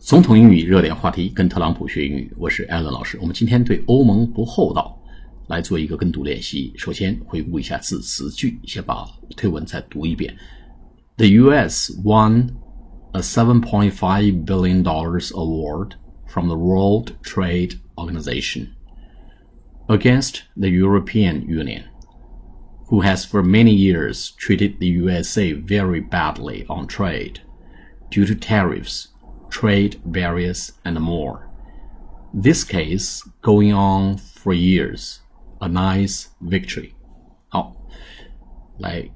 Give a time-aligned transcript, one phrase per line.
[0.00, 3.18] 总统英语热点话题，跟特朗普学英语，我是艾伦老师。
[3.20, 4.96] 我们今天对欧盟不厚道
[5.48, 6.72] 来做一个跟读练习。
[6.76, 9.04] 首先回顾一下字词句，先把
[9.36, 10.36] 推文再读一遍。
[11.16, 11.92] The U.S.
[12.04, 12.50] won
[13.12, 15.94] a 7.5 billion dollars award
[16.26, 18.68] from the World Trade Organization
[19.88, 21.84] against the European Union,
[22.88, 27.40] who has for many years treated the USA very badly on trade
[28.10, 29.08] due to tariffs
[29.50, 31.48] trade barriers, and more.
[32.32, 35.18] This case going on for years,
[35.60, 36.90] a nice victory.
[37.48, 37.74] 好，
[38.78, 39.08] 来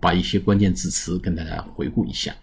[0.00, 2.34] 把一些关键字词跟大家回顾一下。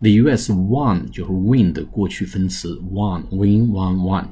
[0.00, 0.52] The U.S.
[0.52, 4.26] won 就是 win 的过去分词，won win won won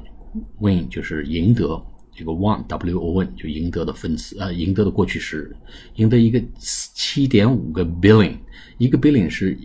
[0.59, 1.81] win 就是赢得，
[2.13, 5.55] 这个 won w o n 就赢得的分词，呃，赢得的过去式，
[5.95, 8.37] 赢得一个七点五个 billion，
[8.77, 9.57] 一个 billion 是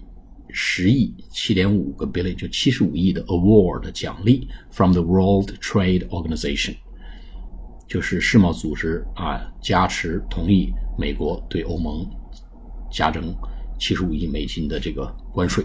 [0.50, 6.76] 十亿七点五个 billion 就七十五亿的 award 奖励 from the World Trade Organization，
[7.86, 12.08] 就是世贸组织啊加持同意美国对欧盟
[12.90, 13.34] 加征
[13.78, 15.64] 七十五亿美金的这个关税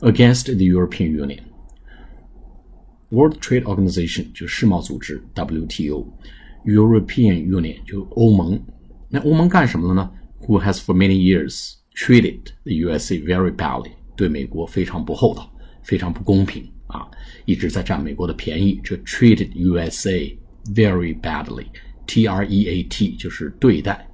[0.00, 8.62] against the European Union。World Trade Organization 就世贸组织 WTO，European Union 就欧盟。
[9.08, 10.08] 那欧盟干什么了呢？
[10.46, 15.49] Who has for many years treated the USA very badly，对美国非常不厚道，
[15.83, 17.07] 非常不公平啊，
[17.45, 18.79] 一直在占美国的便宜。
[18.83, 20.35] 这 treated USA
[20.73, 24.07] very badly，T R E A T 就是对待，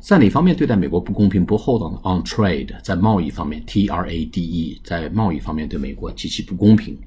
[0.00, 6.98] 在哪方面对待美国不公平不厚道呢？On trade，在贸易方面，T R A D E，在贸易方面对美国极其不公平。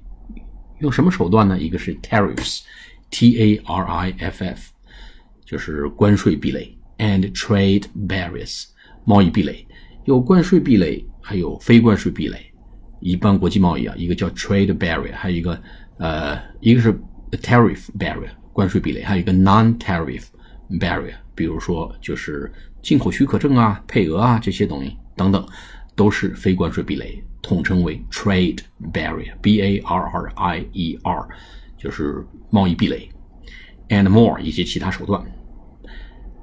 [0.79, 1.59] 用什么手段呢？
[1.59, 4.71] 一个是 tariffs，T A R I F F，
[5.43, 8.65] 就是关税壁垒，and trade barriers。
[9.07, 9.65] 贸易壁垒
[10.03, 12.37] 有关税壁垒，还有非关税壁垒。
[12.99, 15.57] 一般国际贸易啊，一个叫 trade barrier，还有一个
[15.97, 16.93] 呃，一个是
[17.31, 20.25] tariff barrier 关税壁垒，还有一个 non-tariff
[20.71, 22.51] barrier，比如说就是
[22.81, 25.47] 进口许可证啊、配额啊这些东西等等，
[25.95, 28.59] 都是非关税壁垒，统称为 trade
[28.91, 31.27] barrier，b a r r i e r，
[31.77, 33.09] 就是贸易壁垒
[33.87, 35.23] ，and more 以及其他手段。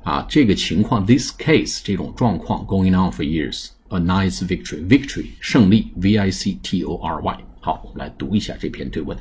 [0.03, 7.37] 啊，这个情况，this case 这种状况，going on for years，a nice victory，victory 胜利，v i c t o r y。
[7.59, 9.17] 好，我们来读一下这篇对文。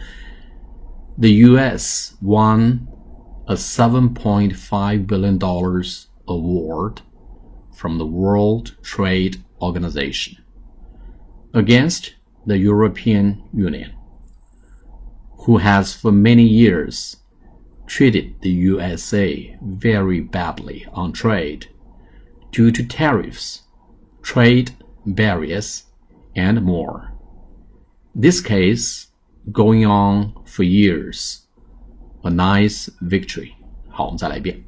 [1.19, 2.15] The U.S.
[2.23, 2.87] won
[3.47, 6.99] a 7.5 billion dollars award
[7.73, 10.37] from the World Trade Organization
[11.53, 12.13] against
[12.47, 13.91] the European Union,
[15.39, 17.17] who has for many years
[17.87, 21.69] treated the USA very badly on trade
[22.53, 23.63] due to tariffs,
[24.23, 24.73] trade
[25.07, 25.85] barriers,
[26.35, 27.13] and more.
[28.15, 29.09] This case
[29.51, 31.47] going on for years.
[32.25, 33.55] A nice victory.
[33.89, 34.63] 好，我们再来一遍。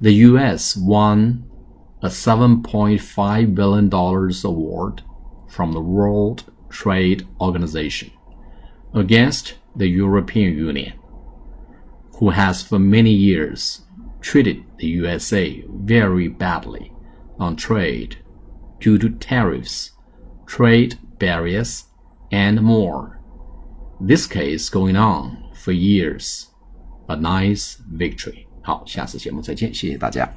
[0.00, 0.76] The U.S.
[0.76, 1.44] won
[2.00, 5.02] a 7.5 billion dollars award
[5.46, 8.10] from the World Trade Organization
[8.94, 10.94] against the European Union
[12.18, 13.82] who has for many years
[14.20, 16.92] treated the USA very badly
[17.38, 18.18] on trade
[18.78, 19.92] due to tariffs,
[20.46, 21.84] trade barriers,
[22.30, 23.20] and more.
[24.00, 26.46] This case going on for years.
[27.08, 28.46] A nice victory.
[28.62, 30.30] 好，下次节目再见，谢谢大家。